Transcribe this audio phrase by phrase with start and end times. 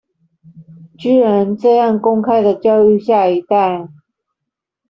[0.97, 3.87] 居然這樣公開的教育下一代